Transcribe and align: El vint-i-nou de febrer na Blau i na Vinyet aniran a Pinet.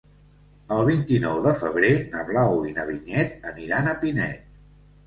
El 0.75 0.79
vint-i-nou 0.87 1.43
de 1.49 1.53
febrer 1.61 1.91
na 2.15 2.27
Blau 2.31 2.67
i 2.71 2.75
na 2.81 2.89
Vinyet 2.91 3.41
aniran 3.55 3.93
a 3.93 3.97
Pinet. 4.05 4.55